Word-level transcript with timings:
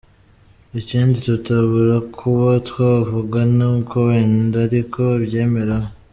Ikindi 0.79 1.15
tutabura 1.27 1.97
kuba 2.17 2.49
twavuga 2.67 3.39
ni 3.55 3.65
uko 3.73 3.95
wenda 4.07 4.57
ariko 4.67 4.99
abyemera 5.17 5.75
we. 5.83 5.89